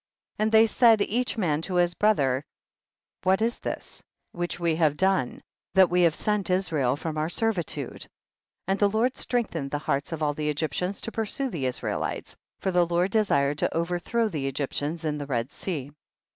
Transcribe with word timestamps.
20. 0.37 0.43
And 0.45 0.51
they 0.51 0.65
said 0.65 1.03
each 1.03 1.37
man 1.37 1.61
to 1.61 1.75
his 1.75 1.93
brother, 1.93 2.43
what 3.21 3.39
is 3.39 3.59
this 3.59 4.01
which 4.31 4.59
we 4.59 4.75
have 4.77 4.97
done, 4.97 5.43
that 5.75 5.91
we 5.91 6.01
have 6.01 6.15
sent 6.15 6.49
Israel 6.49 6.95
from 6.95 7.19
our 7.19 7.29
servitude? 7.29 8.07
21. 8.65 8.65
And 8.69 8.79
the 8.79 8.89
Lord 8.89 9.15
strengthened 9.15 9.69
the 9.69 9.77
hearts 9.77 10.11
of 10.11 10.23
all 10.23 10.33
the 10.33 10.49
Egyptians 10.49 11.01
to 11.01 11.11
pur 11.11 11.27
sue 11.27 11.51
the 11.51 11.67
Israelites, 11.67 12.35
for 12.61 12.71
the 12.71 12.87
Lord 12.87 13.11
de 13.11 13.23
sired 13.23 13.59
to 13.59 13.71
overthrow 13.77 14.27
the 14.27 14.47
Egyptians 14.47 15.05
in 15.05 15.19
the 15.19 15.27
Red 15.27 15.51
Sea. 15.51 15.91